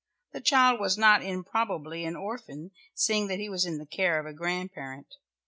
The 0.33 0.41
child 0.41 0.79
was 0.79 0.97
not 0.97 1.21
improbably 1.23 2.05
an 2.05 2.15
orphan, 2.15 2.71
seeing 2.95 3.27
that 3.27 3.37
he 3.37 3.49
was 3.49 3.67
in 3.67 3.77
the 3.77 3.85
care 3.85 4.19
of 4.19 4.25
a 4.25 4.33
grandparent. 4.33 5.13